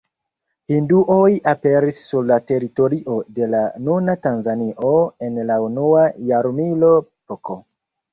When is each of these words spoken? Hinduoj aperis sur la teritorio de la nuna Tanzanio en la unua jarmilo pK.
Hinduoj 0.71 1.25
aperis 1.49 1.99
sur 2.05 2.23
la 2.31 2.37
teritorio 2.51 3.17
de 3.39 3.49
la 3.51 3.59
nuna 3.89 4.15
Tanzanio 4.23 4.95
en 5.27 5.37
la 5.51 5.59
unua 5.67 6.07
jarmilo 6.31 6.91
pK. 7.05 7.59